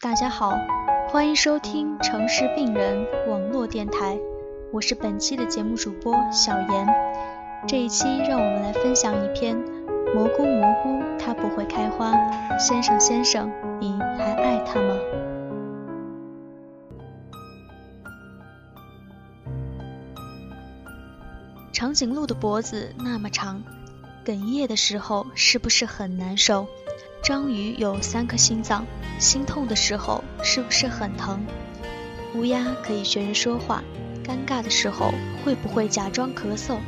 [0.00, 0.52] 大家好，
[1.08, 4.16] 欢迎收听城市病人网络电台，
[4.72, 6.86] 我是本期的节目主播小严。
[7.66, 9.56] 这一期让我们来分享一篇
[10.14, 12.12] 《蘑菇蘑菇它不会开花》，
[12.60, 13.50] 先生先生，
[13.80, 14.94] 你还爱它吗？
[21.72, 23.64] 长颈鹿的脖子那么长，
[24.24, 26.68] 哽咽的时候是不是很难受？
[27.28, 28.86] 章鱼有三颗心脏，
[29.18, 31.44] 心痛的时候是不是很疼？
[32.34, 33.84] 乌鸦可以学人说话，
[34.24, 35.12] 尴尬的时候
[35.44, 36.78] 会不会假装咳嗽？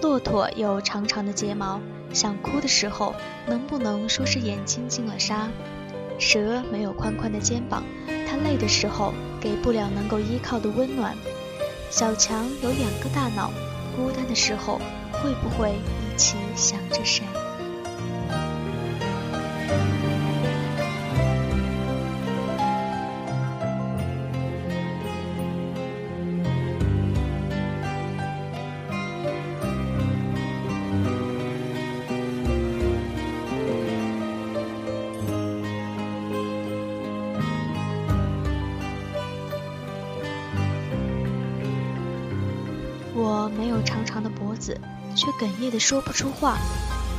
[0.00, 1.78] 骆驼有长长的睫毛，
[2.10, 3.14] 想哭的时候
[3.46, 5.50] 能不能说是眼睛进了沙？
[6.18, 7.84] 蛇没有宽宽的肩膀，
[8.26, 11.14] 它累的时候给不了能够依靠的温暖。
[11.90, 13.50] 小强有两个大脑，
[13.94, 14.80] 孤单的时候
[15.12, 17.24] 会不会一起想着谁？
[43.14, 44.76] 我没有长长的脖子，
[45.14, 46.56] 却哽咽的说不出话。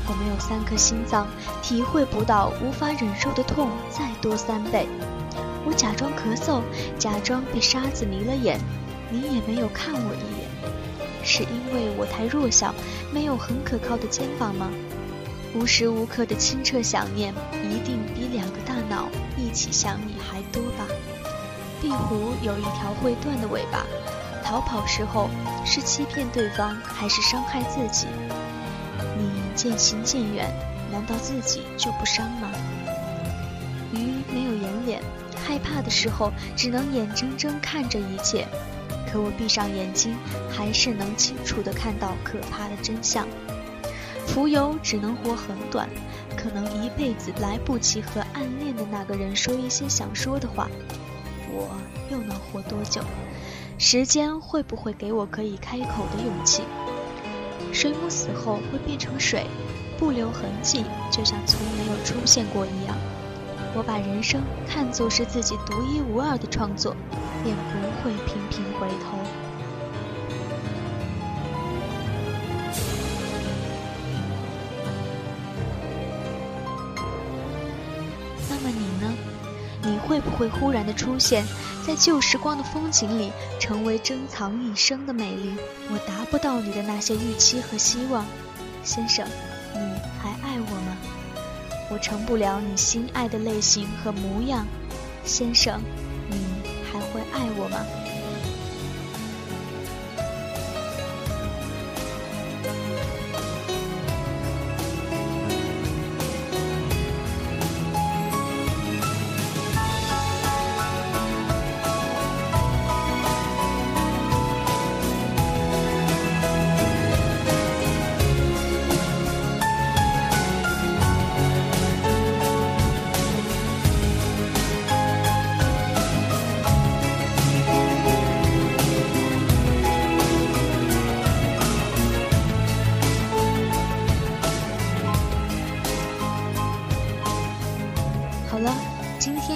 [0.07, 1.25] 我没有三颗心脏，
[1.61, 4.87] 体会不到无法忍受的痛再多三倍。
[5.65, 6.61] 我假装咳嗽，
[6.99, 8.59] 假装被沙子迷了眼，
[9.09, 10.45] 你也没有看我一眼。
[11.23, 12.75] 是因为我太弱小，
[13.11, 14.69] 没有很可靠的肩膀吗？
[15.55, 20.85] 无时无刻的清澈想念，一定比两个大脑一起想你还多吧？
[21.81, 23.85] 壁虎有一条会断的尾巴。
[24.55, 25.29] 逃跑时候
[25.65, 28.07] 是欺骗对方还是伤害自己？
[29.17, 30.49] 你渐行渐远，
[30.89, 32.49] 难道自己就不伤吗？
[33.91, 35.01] 鱼没有眼脸，
[35.45, 38.47] 害怕的时候只能眼睁睁看着一切，
[39.11, 40.15] 可我闭上眼睛
[40.49, 43.27] 还是能清楚地看到可怕的真相。
[44.25, 45.89] 蜉蝣只能活很短，
[46.37, 50.69] 可能一辈子来不及和暗恋的那个人说一些想说的话。
[51.51, 51.77] 我
[52.09, 53.01] 又能活多久？
[53.77, 56.63] 时间会不会给我可以开口的勇气？
[57.73, 59.45] 水母死后会变成水，
[59.99, 62.95] 不留痕迹，就像从没有出现过一样。
[63.75, 66.95] 我把人生看作是自己独一无二的创作，
[67.43, 69.17] 便不会频频回头。
[78.49, 79.13] 那么你呢？
[79.83, 81.43] 你会不会忽然的出现？
[81.85, 85.53] 在旧时光的风景里，成为珍藏一生的美丽。
[85.91, 88.25] 我达不到你的那些预期和希望，
[88.83, 89.27] 先生，
[89.73, 89.79] 你
[90.19, 90.97] 还爱我吗？
[91.91, 94.65] 我成不了你心爱的类型和模样，
[95.23, 95.79] 先生，
[96.27, 96.37] 你
[96.91, 97.85] 还会爱我吗？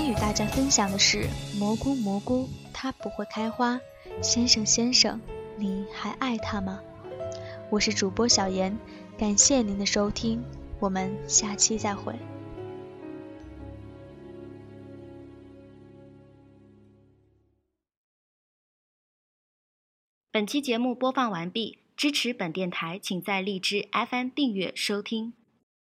[0.10, 3.80] 与大家分享的是蘑菇蘑菇，它不会开花。
[4.24, 5.22] 先生先生，
[5.56, 6.82] 你还爱它吗？
[7.70, 8.76] 我是主播小严，
[9.20, 10.44] 感谢您的收听，
[10.80, 12.16] 我们下期再会。
[20.32, 25.34] 本期节目播放完毕，支持本电台，请在荔枝 FM 订阅收听。